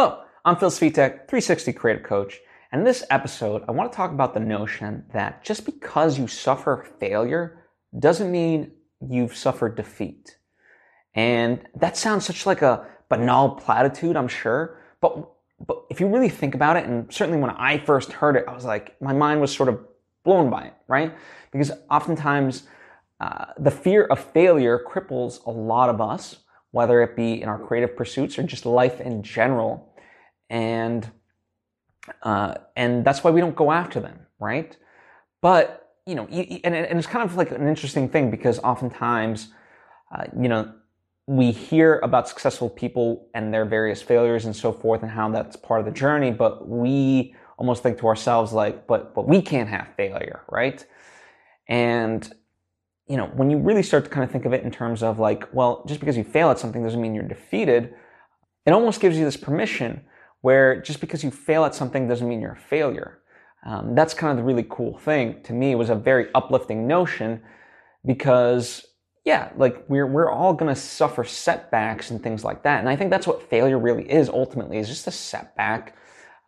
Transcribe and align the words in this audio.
Hello, 0.00 0.22
I'm 0.44 0.54
Phil 0.54 0.70
Svitek, 0.70 1.26
360 1.26 1.72
Creative 1.72 2.04
Coach, 2.04 2.38
and 2.70 2.82
in 2.82 2.84
this 2.84 3.02
episode, 3.10 3.64
I 3.66 3.72
want 3.72 3.90
to 3.90 3.96
talk 3.96 4.12
about 4.12 4.32
the 4.32 4.38
notion 4.38 5.04
that 5.12 5.42
just 5.42 5.66
because 5.66 6.20
you 6.20 6.28
suffer 6.28 6.86
failure 7.00 7.64
doesn't 7.98 8.30
mean 8.30 8.70
you've 9.00 9.34
suffered 9.36 9.74
defeat. 9.74 10.36
And 11.14 11.66
that 11.74 11.96
sounds 11.96 12.24
such 12.24 12.46
like 12.46 12.62
a 12.62 12.86
banal 13.08 13.56
platitude, 13.56 14.14
I'm 14.16 14.28
sure, 14.28 14.80
but 15.00 15.32
but 15.66 15.82
if 15.90 15.98
you 15.98 16.06
really 16.06 16.28
think 16.28 16.54
about 16.54 16.76
it, 16.76 16.84
and 16.84 17.12
certainly 17.12 17.40
when 17.40 17.50
I 17.50 17.78
first 17.78 18.12
heard 18.12 18.36
it, 18.36 18.44
I 18.46 18.54
was 18.54 18.64
like, 18.64 18.94
my 19.02 19.12
mind 19.12 19.40
was 19.40 19.52
sort 19.52 19.68
of 19.68 19.80
blown 20.24 20.48
by 20.48 20.66
it, 20.66 20.74
right? 20.86 21.12
Because 21.50 21.72
oftentimes 21.90 22.68
uh, 23.18 23.46
the 23.58 23.72
fear 23.72 24.04
of 24.04 24.20
failure 24.20 24.80
cripples 24.88 25.44
a 25.44 25.50
lot 25.50 25.90
of 25.90 26.00
us, 26.00 26.36
whether 26.70 27.02
it 27.02 27.16
be 27.16 27.42
in 27.42 27.48
our 27.48 27.58
creative 27.58 27.96
pursuits 27.96 28.38
or 28.38 28.42
just 28.42 28.66
life 28.66 29.00
in 29.00 29.22
general. 29.22 29.87
And 30.50 31.10
uh, 32.22 32.54
and 32.76 33.04
that's 33.04 33.22
why 33.22 33.30
we 33.30 33.40
don't 33.40 33.56
go 33.56 33.70
after 33.70 34.00
them, 34.00 34.20
right? 34.38 34.76
But 35.40 35.92
you 36.06 36.14
know, 36.14 36.26
and, 36.26 36.74
and 36.74 36.98
it's 36.98 37.06
kind 37.06 37.28
of 37.28 37.36
like 37.36 37.50
an 37.50 37.68
interesting 37.68 38.08
thing 38.08 38.30
because 38.30 38.58
oftentimes, 38.60 39.48
uh, 40.14 40.24
you 40.40 40.48
know, 40.48 40.72
we 41.26 41.50
hear 41.50 41.98
about 41.98 42.28
successful 42.28 42.70
people 42.70 43.28
and 43.34 43.52
their 43.52 43.66
various 43.66 44.00
failures 44.00 44.46
and 44.46 44.56
so 44.56 44.72
forth, 44.72 45.02
and 45.02 45.10
how 45.10 45.30
that's 45.30 45.56
part 45.56 45.80
of 45.80 45.86
the 45.86 45.92
journey. 45.92 46.30
But 46.30 46.66
we 46.66 47.34
almost 47.58 47.82
think 47.82 47.98
to 47.98 48.06
ourselves 48.06 48.52
like, 48.52 48.86
but 48.86 49.14
but 49.14 49.28
we 49.28 49.42
can't 49.42 49.68
have 49.68 49.88
failure, 49.96 50.42
right? 50.48 50.84
And 51.68 52.32
you 53.06 53.16
know, 53.16 53.26
when 53.26 53.50
you 53.50 53.58
really 53.58 53.82
start 53.82 54.04
to 54.04 54.10
kind 54.10 54.24
of 54.24 54.30
think 54.30 54.44
of 54.44 54.52
it 54.52 54.62
in 54.64 54.70
terms 54.70 55.02
of 55.02 55.18
like, 55.18 55.48
well, 55.52 55.84
just 55.86 55.98
because 55.98 56.16
you 56.16 56.24
fail 56.24 56.50
at 56.50 56.58
something 56.58 56.82
doesn't 56.82 57.00
mean 57.00 57.14
you're 57.14 57.24
defeated. 57.24 57.94
It 58.66 58.72
almost 58.72 59.00
gives 59.00 59.16
you 59.16 59.24
this 59.24 59.36
permission 59.36 60.04
where 60.40 60.80
just 60.80 61.00
because 61.00 61.24
you 61.24 61.30
fail 61.30 61.64
at 61.64 61.74
something 61.74 62.08
doesn't 62.08 62.28
mean 62.28 62.40
you're 62.40 62.52
a 62.52 62.56
failure. 62.56 63.18
Um, 63.66 63.94
that's 63.94 64.14
kind 64.14 64.30
of 64.30 64.36
the 64.36 64.44
really 64.44 64.66
cool 64.68 64.98
thing 64.98 65.42
to 65.42 65.52
me. 65.52 65.74
Was 65.74 65.90
a 65.90 65.94
very 65.94 66.28
uplifting 66.34 66.86
notion 66.86 67.42
because, 68.06 68.86
yeah, 69.24 69.50
like 69.56 69.84
we're 69.88 70.06
we're 70.06 70.30
all 70.30 70.54
gonna 70.54 70.76
suffer 70.76 71.24
setbacks 71.24 72.10
and 72.10 72.22
things 72.22 72.44
like 72.44 72.62
that. 72.62 72.80
And 72.80 72.88
I 72.88 72.96
think 72.96 73.10
that's 73.10 73.26
what 73.26 73.42
failure 73.50 73.78
really 73.78 74.10
is 74.10 74.28
ultimately 74.28 74.78
is 74.78 74.88
just 74.88 75.06
a 75.06 75.10
setback, 75.10 75.96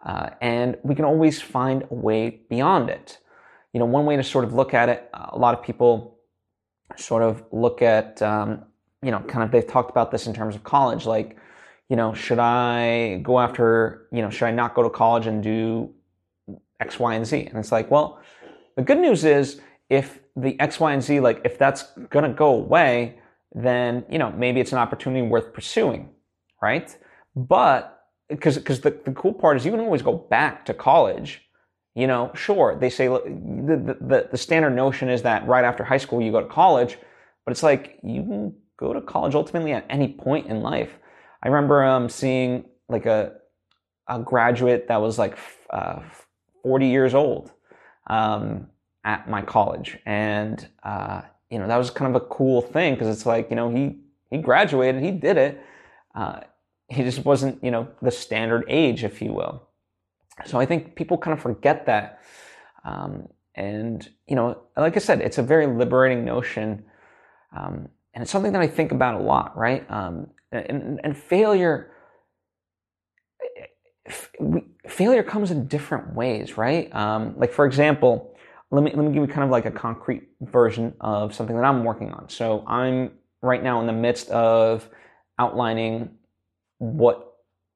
uh, 0.04 0.30
and 0.40 0.76
we 0.84 0.94
can 0.94 1.04
always 1.04 1.42
find 1.42 1.84
a 1.90 1.94
way 1.94 2.40
beyond 2.48 2.90
it. 2.90 3.18
You 3.72 3.80
know, 3.80 3.86
one 3.86 4.06
way 4.06 4.16
to 4.16 4.22
sort 4.22 4.44
of 4.44 4.54
look 4.54 4.72
at 4.72 4.88
it, 4.88 5.08
a 5.12 5.38
lot 5.38 5.56
of 5.56 5.64
people 5.64 6.18
sort 6.96 7.22
of 7.22 7.42
look 7.52 7.82
at, 7.82 8.20
um, 8.22 8.64
you 9.02 9.10
know, 9.10 9.20
kind 9.20 9.44
of 9.44 9.50
they've 9.50 9.66
talked 9.66 9.90
about 9.90 10.10
this 10.10 10.26
in 10.26 10.34
terms 10.34 10.54
of 10.56 10.64
college, 10.64 11.06
like, 11.06 11.36
you 11.90 11.96
know, 11.96 12.14
should 12.14 12.38
I 12.38 13.18
go 13.22 13.38
after, 13.38 14.06
you 14.12 14.22
know, 14.22 14.30
should 14.30 14.46
I 14.46 14.52
not 14.52 14.74
go 14.74 14.82
to 14.82 14.90
college 14.90 15.26
and 15.26 15.42
do 15.42 15.92
X, 16.80 16.98
Y, 16.98 17.14
and 17.14 17.26
Z? 17.26 17.46
And 17.46 17.58
it's 17.58 17.72
like, 17.72 17.90
well, 17.90 18.20
the 18.76 18.82
good 18.82 18.98
news 18.98 19.24
is 19.24 19.60
if 19.90 20.20
the 20.36 20.58
X, 20.58 20.80
Y, 20.80 20.92
and 20.92 21.02
Z, 21.02 21.20
like, 21.20 21.42
if 21.44 21.58
that's 21.58 21.82
going 22.08 22.24
to 22.24 22.34
go 22.34 22.54
away, 22.54 23.18
then, 23.54 24.06
you 24.08 24.18
know, 24.18 24.30
maybe 24.30 24.60
it's 24.60 24.72
an 24.72 24.78
opportunity 24.78 25.26
worth 25.26 25.52
pursuing, 25.52 26.08
right? 26.62 26.96
But, 27.36 28.04
because, 28.28 28.56
because 28.56 28.80
the, 28.80 28.96
the 29.04 29.12
cool 29.12 29.34
part 29.34 29.56
is 29.58 29.66
you 29.66 29.72
can 29.72 29.80
always 29.80 30.02
go 30.02 30.14
back 30.14 30.64
to 30.66 30.74
college 30.74 31.42
you 31.94 32.06
know, 32.06 32.30
sure, 32.34 32.76
they 32.76 32.88
say 32.88 33.08
the, 33.08 33.96
the, 34.00 34.28
the 34.30 34.38
standard 34.38 34.70
notion 34.70 35.08
is 35.08 35.22
that 35.22 35.46
right 35.46 35.64
after 35.64 35.82
high 35.82 35.96
school 35.96 36.22
you 36.22 36.30
go 36.30 36.40
to 36.40 36.46
college, 36.46 36.98
but 37.44 37.50
it's 37.50 37.62
like 37.62 37.98
you 38.02 38.22
can 38.22 38.54
go 38.76 38.92
to 38.92 39.00
college 39.00 39.34
ultimately 39.34 39.72
at 39.72 39.86
any 39.90 40.08
point 40.08 40.46
in 40.46 40.62
life. 40.62 40.90
I 41.42 41.48
remember 41.48 41.84
um, 41.84 42.08
seeing 42.08 42.64
like 42.88 43.06
a, 43.06 43.32
a 44.08 44.18
graduate 44.18 44.88
that 44.88 45.00
was 45.00 45.18
like 45.18 45.38
uh, 45.70 46.00
40 46.62 46.88
years 46.88 47.14
old 47.14 47.52
um, 48.08 48.68
at 49.04 49.28
my 49.28 49.42
college. 49.42 49.98
And, 50.04 50.66
uh, 50.82 51.22
you 51.48 51.58
know, 51.58 51.66
that 51.66 51.76
was 51.76 51.90
kind 51.90 52.14
of 52.14 52.22
a 52.22 52.26
cool 52.26 52.60
thing 52.60 52.94
because 52.94 53.08
it's 53.08 53.26
like, 53.26 53.50
you 53.50 53.56
know, 53.56 53.70
he, 53.70 54.00
he 54.30 54.38
graduated, 54.38 55.02
he 55.02 55.10
did 55.10 55.36
it. 55.36 55.62
Uh, 56.14 56.40
he 56.88 57.02
just 57.02 57.24
wasn't, 57.24 57.62
you 57.62 57.70
know, 57.70 57.88
the 58.02 58.10
standard 58.10 58.64
age, 58.68 59.04
if 59.04 59.22
you 59.22 59.32
will. 59.32 59.68
So 60.46 60.58
I 60.58 60.66
think 60.66 60.96
people 60.96 61.16
kind 61.18 61.36
of 61.36 61.42
forget 61.42 61.86
that. 61.86 62.20
Um, 62.84 63.28
and, 63.54 64.08
you 64.26 64.36
know, 64.36 64.62
like 64.76 64.96
I 64.96 65.00
said, 65.00 65.20
it's 65.20 65.38
a 65.38 65.42
very 65.42 65.66
liberating 65.66 66.24
notion. 66.24 66.84
Um, 67.56 67.88
and 68.14 68.22
it's 68.22 68.30
something 68.30 68.52
that 68.52 68.62
I 68.62 68.66
think 68.66 68.92
about 68.92 69.20
a 69.20 69.22
lot, 69.22 69.56
right? 69.56 69.88
Um, 69.90 70.28
and, 70.52 71.00
and, 71.04 71.16
failure, 71.16 71.92
failure 74.88 75.22
comes 75.22 75.50
in 75.50 75.68
different 75.68 76.14
ways, 76.14 76.56
right? 76.56 76.92
Um, 76.94 77.34
like, 77.36 77.52
for 77.52 77.66
example, 77.66 78.36
let 78.72 78.82
me, 78.82 78.92
let 78.94 79.04
me 79.04 79.12
give 79.12 79.22
you 79.22 79.28
kind 79.28 79.44
of 79.44 79.50
like 79.50 79.66
a 79.66 79.70
concrete 79.70 80.28
version 80.40 80.94
of 81.00 81.34
something 81.34 81.54
that 81.54 81.64
I'm 81.64 81.84
working 81.84 82.12
on. 82.12 82.28
So 82.28 82.64
I'm 82.66 83.12
right 83.42 83.62
now 83.62 83.80
in 83.80 83.86
the 83.86 83.92
midst 83.92 84.28
of 84.30 84.88
outlining 85.38 86.10
what 86.78 87.34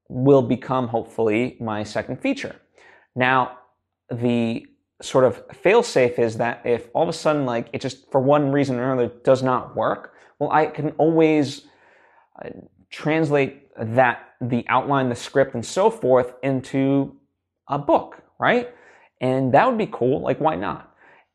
will 0.09 0.43
become 0.43 0.89
hopefully 0.89 1.57
my 1.61 1.83
second 1.83 2.21
feature. 2.21 2.57
Now, 3.15 3.59
the 4.11 4.67
sort 5.03 5.25
of 5.25 5.43
fail 5.53 5.83
safe 5.83 6.19
is 6.19 6.37
that 6.39 6.63
if 6.65 6.89
all 6.95 7.03
of 7.03 7.09
a 7.09 7.13
sudden, 7.13 7.47
like 7.47 7.69
it 7.73 7.81
just 7.81 8.11
for 8.11 8.21
one 8.21 8.53
reason 8.53 8.79
or 8.79 8.93
another 8.93 9.13
does 9.25 9.43
not 9.43 9.77
work, 9.77 10.15
well, 10.39 10.51
I 10.51 10.67
can 10.67 10.91
always 10.93 11.67
uh, 12.43 12.51
translate 12.91 13.69
that, 13.77 14.35
the 14.41 14.65
outline, 14.69 15.09
the 15.09 15.15
script, 15.15 15.55
and 15.55 15.65
so 15.65 15.91
forth 15.91 16.35
into 16.43 17.17
a 17.69 17.79
book, 17.79 18.23
right? 18.39 18.71
And 19.21 19.53
that 19.55 19.67
would 19.67 19.79
be 19.79 19.89
cool. 19.91 20.21
Like, 20.21 20.41
why 20.41 20.57
not? 20.57 20.95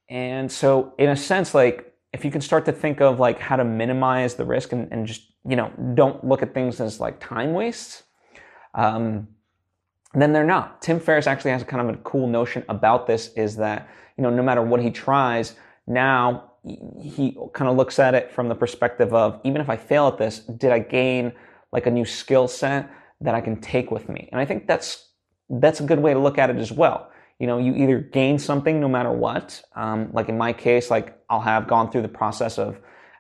And 0.10 0.52
so, 0.52 0.94
in 0.98 1.10
a 1.10 1.16
sense, 1.16 1.54
like 1.54 1.90
if 2.14 2.26
you 2.26 2.32
can 2.32 2.42
start 2.42 2.66
to 2.66 2.72
think 2.72 3.02
of 3.02 3.20
like 3.20 3.40
how 3.40 3.56
to 3.56 3.64
minimize 3.64 4.36
the 4.36 4.46
risk 4.46 4.72
and, 4.72 4.92
and 4.92 5.06
just 5.06 5.32
you 5.48 5.56
know 5.56 5.72
don't 5.94 6.24
look 6.24 6.42
at 6.42 6.54
things 6.54 6.80
as 6.80 7.00
like 7.00 7.20
time 7.20 7.54
wastes 7.54 8.04
um, 8.74 9.28
then 10.14 10.34
they're 10.34 10.44
not. 10.44 10.82
Tim 10.82 11.00
Ferriss 11.00 11.28
actually 11.28 11.52
has 11.52 11.64
kind 11.64 11.88
of 11.88 11.96
a 11.96 11.98
cool 12.00 12.28
notion 12.28 12.64
about 12.70 13.08
this 13.08 13.32
is 13.36 13.56
that, 13.58 13.90
you 14.18 14.24
know, 14.24 14.30
no 14.30 14.42
matter 14.42 14.62
what 14.62 14.82
he 14.82 14.90
tries, 14.90 15.56
now 15.88 16.52
he 17.00 17.38
kind 17.54 17.70
of 17.70 17.78
looks 17.78 18.00
at 18.00 18.14
it 18.16 18.32
from 18.32 18.50
the 18.50 18.56
perspective 18.56 19.14
of 19.14 19.40
even 19.44 19.62
if 19.62 19.70
I 19.70 19.78
fail 19.78 20.08
at 20.08 20.18
this, 20.18 20.40
did 20.40 20.72
I 20.72 20.80
gain 20.80 21.32
like 21.72 21.86
a 21.86 21.92
new 21.92 22.06
skill 22.06 22.48
set 22.48 22.90
that 23.22 23.36
I 23.36 23.42
can 23.42 23.62
take 23.62 23.92
with 23.92 24.10
me? 24.10 24.30
And 24.32 24.42
I 24.42 24.46
think 24.46 24.68
that's 24.68 25.10
that's 25.50 25.80
a 25.80 25.84
good 25.84 26.00
way 26.00 26.14
to 26.14 26.20
look 26.20 26.38
at 26.38 26.50
it 26.50 26.58
as 26.58 26.72
well. 26.72 27.12
You 27.40 27.48
know, 27.48 27.58
you 27.58 27.74
either 27.76 28.00
gain 28.00 28.38
something 28.38 28.80
no 28.80 28.88
matter 28.88 29.12
what. 29.12 29.62
Um, 29.76 30.10
like 30.12 30.30
in 30.30 30.38
my 30.38 30.54
case, 30.54 30.92
like 30.92 31.18
I'll 31.30 31.40
have 31.40 31.68
gone 31.68 31.92
through 31.92 32.02
the 32.02 32.10
process 32.10 32.60
of 32.60 32.78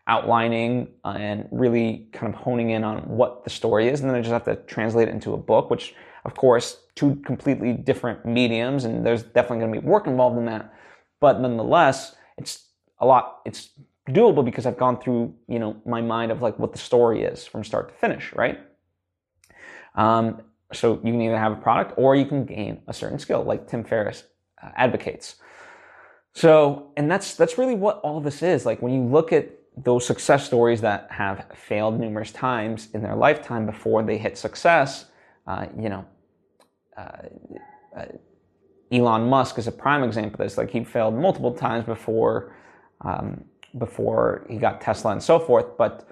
outlining 0.08 0.88
and 1.06 1.48
really 1.52 2.08
kind 2.12 2.34
of 2.34 2.40
honing 2.40 2.72
in 2.72 2.84
on 2.84 3.00
what 3.08 3.44
the 3.44 3.50
story 3.50 3.88
is. 3.88 4.02
And 4.02 4.10
then 4.10 4.18
I 4.18 4.22
just 4.22 4.32
have 4.32 4.44
to 4.46 4.56
translate 4.56 5.08
it 5.08 5.14
into 5.14 5.34
a 5.34 5.38
book, 5.38 5.70
which, 5.70 5.96
of 6.26 6.36
course, 6.36 6.84
two 6.96 7.16
completely 7.26 7.74
different 7.74 8.26
mediums, 8.26 8.86
and 8.86 9.06
there's 9.06 9.24
definitely 9.24 9.60
going 9.60 9.74
to 9.74 9.82
be 9.82 9.88
work 9.88 10.08
involved 10.08 10.38
in 10.38 10.46
that. 10.46 10.74
But 11.20 11.40
nonetheless, 11.40 12.16
it's 12.38 12.68
a 13.00 13.06
lot, 13.06 13.40
it's 13.46 13.70
doable 14.10 14.44
because 14.44 14.66
I've 14.66 14.78
gone 14.78 15.00
through, 15.00 15.34
you 15.48 15.60
know, 15.60 15.78
my 15.86 16.02
mind 16.02 16.32
of 16.32 16.42
like 16.42 16.58
what 16.60 16.72
the 16.72 16.78
story 16.78 17.24
is 17.24 17.46
from 17.46 17.64
start 17.64 17.90
to 17.90 17.96
finish, 17.96 18.34
right? 18.34 18.60
Um, 19.96 20.42
so 20.72 20.96
you 21.04 21.12
can 21.12 21.22
either 21.22 21.38
have 21.38 21.52
a 21.52 21.56
product 21.56 21.94
or 21.98 22.16
you 22.16 22.26
can 22.26 22.46
gain 22.46 22.82
a 22.88 22.94
certain 22.94 23.20
skill, 23.20 23.44
like 23.44 23.68
Tim 23.68 23.84
Ferriss 23.84 24.24
uh, 24.62 24.70
advocates. 24.76 25.36
So, 26.34 26.92
and 26.96 27.10
that's 27.10 27.36
that's 27.36 27.58
really 27.58 27.76
what 27.76 28.00
all 28.02 28.22
this 28.22 28.44
is. 28.44 28.66
Like 28.66 28.82
when 28.82 28.94
you 28.94 29.04
look 29.04 29.34
at 29.34 29.50
those 29.76 30.06
success 30.06 30.46
stories 30.46 30.82
that 30.82 31.08
have 31.10 31.46
failed 31.56 32.00
numerous 32.00 32.32
times 32.32 32.90
in 32.94 33.02
their 33.02 33.16
lifetime 33.16 33.66
before 33.66 34.04
they 34.04 34.18
hit 34.18 34.38
success, 34.38 35.06
uh, 35.50 35.66
you 35.78 35.90
know, 35.90 36.06
uh, 36.96 37.24
uh, 37.98 38.06
Elon 38.92 39.28
Musk 39.28 39.58
is 39.58 39.66
a 39.66 39.72
prime 39.72 40.04
example 40.04 40.40
of 40.40 40.46
this. 40.48 40.58
Like 40.58 40.70
he 40.70 40.84
failed 40.84 41.16
multiple 41.16 41.54
times 41.54 41.86
before 41.86 42.56
um, 43.02 43.44
before 43.78 44.46
he 44.50 44.58
got 44.58 44.80
Tesla 44.80 45.12
and 45.12 45.24
so 45.24 45.40
forth. 45.40 45.76
But 45.76 46.08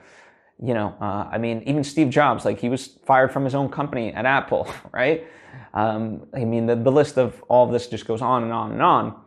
you 0.62 0.74
know, 0.74 0.96
uh, 1.00 1.30
I 1.32 1.38
mean, 1.38 1.62
even 1.68 1.84
Steve 1.84 2.10
Jobs, 2.10 2.46
like 2.46 2.60
he 2.60 2.68
was 2.68 2.98
fired 3.06 3.32
from 3.32 3.44
his 3.44 3.54
own 3.54 3.70
company 3.70 4.12
at 4.12 4.26
Apple, 4.26 4.68
right? 4.92 5.28
Um, 5.76 6.26
I 6.34 6.44
mean, 6.44 6.66
the, 6.66 6.76
the 6.76 6.92
list 6.92 7.18
of 7.18 7.44
all 7.48 7.66
of 7.66 7.72
this 7.72 7.88
just 7.88 8.08
goes 8.08 8.24
on 8.24 8.42
and 8.44 8.52
on 8.52 8.72
and 8.72 8.82
on. 8.82 9.22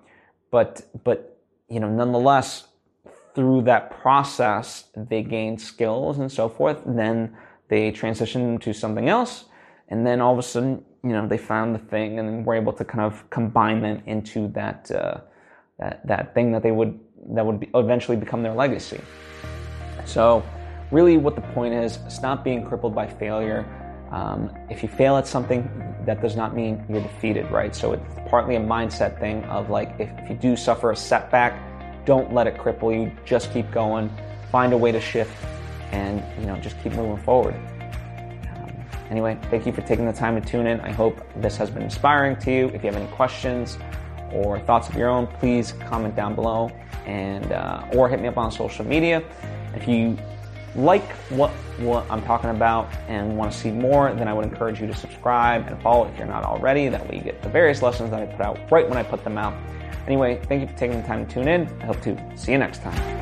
But 0.50 0.88
but 1.04 1.38
you 1.68 1.78
know, 1.78 1.88
nonetheless, 1.88 2.66
through 3.36 3.62
that 3.62 4.00
process, 4.00 4.84
they 4.96 5.22
gain 5.22 5.56
skills 5.56 6.18
and 6.18 6.32
so 6.32 6.48
forth. 6.48 6.84
And 6.84 6.98
then 6.98 7.36
they 7.68 7.92
transition 7.92 8.58
to 8.58 8.72
something 8.72 9.08
else. 9.08 9.44
And 9.90 10.06
then 10.06 10.20
all 10.20 10.32
of 10.32 10.38
a 10.38 10.42
sudden, 10.42 10.84
you 11.02 11.10
know, 11.10 11.26
they 11.26 11.38
found 11.38 11.74
the 11.74 11.78
thing 11.78 12.18
and 12.18 12.46
were 12.46 12.54
able 12.54 12.72
to 12.74 12.84
kind 12.84 13.00
of 13.02 13.28
combine 13.30 13.80
them 13.80 14.02
into 14.06 14.48
that, 14.48 14.90
uh, 14.90 15.18
that, 15.78 16.06
that 16.06 16.34
thing 16.34 16.52
that 16.52 16.62
they 16.62 16.70
would, 16.70 16.98
that 17.30 17.44
would 17.44 17.60
be 17.60 17.68
eventually 17.74 18.16
become 18.16 18.42
their 18.42 18.54
legacy. 18.54 19.00
So 20.04 20.44
really 20.90 21.16
what 21.16 21.34
the 21.34 21.42
point 21.42 21.74
is, 21.74 21.98
stop 22.08 22.44
being 22.44 22.64
crippled 22.64 22.94
by 22.94 23.06
failure. 23.06 23.66
Um, 24.12 24.50
if 24.68 24.82
you 24.82 24.88
fail 24.88 25.16
at 25.16 25.26
something, 25.26 25.68
that 26.06 26.20
does 26.22 26.36
not 26.36 26.54
mean 26.54 26.84
you're 26.88 27.02
defeated, 27.02 27.50
right? 27.50 27.74
So 27.74 27.92
it's 27.92 28.14
partly 28.28 28.56
a 28.56 28.60
mindset 28.60 29.18
thing 29.20 29.44
of 29.44 29.70
like, 29.70 29.94
if, 29.98 30.10
if 30.18 30.30
you 30.30 30.36
do 30.36 30.56
suffer 30.56 30.90
a 30.90 30.96
setback, 30.96 31.54
don't 32.04 32.32
let 32.32 32.46
it 32.46 32.56
cripple 32.56 32.94
you. 32.94 33.16
Just 33.24 33.52
keep 33.52 33.70
going. 33.70 34.10
Find 34.50 34.72
a 34.72 34.76
way 34.76 34.92
to 34.92 35.00
shift 35.00 35.32
and, 35.92 36.22
you 36.40 36.46
know, 36.46 36.56
just 36.56 36.80
keep 36.82 36.92
moving 36.92 37.22
forward. 37.24 37.54
Anyway, 39.10 39.36
thank 39.50 39.66
you 39.66 39.72
for 39.72 39.82
taking 39.82 40.06
the 40.06 40.12
time 40.12 40.40
to 40.40 40.48
tune 40.48 40.66
in. 40.66 40.80
I 40.80 40.92
hope 40.92 41.20
this 41.36 41.56
has 41.56 41.68
been 41.68 41.82
inspiring 41.82 42.36
to 42.36 42.52
you. 42.52 42.68
If 42.68 42.84
you 42.84 42.90
have 42.90 42.96
any 42.96 43.10
questions 43.12 43.76
or 44.32 44.60
thoughts 44.60 44.88
of 44.88 44.94
your 44.94 45.08
own, 45.08 45.26
please 45.26 45.72
comment 45.72 46.14
down 46.14 46.34
below 46.36 46.70
and, 47.06 47.50
uh, 47.50 47.84
or 47.92 48.08
hit 48.08 48.20
me 48.20 48.28
up 48.28 48.38
on 48.38 48.52
social 48.52 48.84
media. 48.84 49.22
If 49.74 49.88
you 49.88 50.16
like 50.76 51.10
what, 51.30 51.50
what 51.78 52.08
I'm 52.08 52.22
talking 52.22 52.50
about 52.50 52.88
and 53.08 53.36
want 53.36 53.50
to 53.50 53.58
see 53.58 53.72
more, 53.72 54.12
then 54.14 54.28
I 54.28 54.32
would 54.32 54.44
encourage 54.44 54.80
you 54.80 54.86
to 54.86 54.94
subscribe 54.94 55.66
and 55.66 55.80
follow 55.82 56.06
if 56.06 56.16
you're 56.16 56.28
not 56.28 56.44
already. 56.44 56.88
That 56.88 57.08
way 57.08 57.16
you 57.16 57.22
get 57.22 57.42
the 57.42 57.48
various 57.48 57.82
lessons 57.82 58.10
that 58.10 58.22
I 58.22 58.26
put 58.26 58.40
out 58.40 58.70
right 58.70 58.88
when 58.88 58.96
I 58.96 59.02
put 59.02 59.24
them 59.24 59.36
out. 59.36 59.54
Anyway, 60.06 60.40
thank 60.44 60.60
you 60.60 60.68
for 60.68 60.76
taking 60.76 61.00
the 61.00 61.06
time 61.06 61.26
to 61.26 61.32
tune 61.32 61.48
in. 61.48 61.66
I 61.82 61.86
hope 61.86 62.00
to 62.02 62.16
see 62.36 62.52
you 62.52 62.58
next 62.58 62.82
time. 62.82 63.19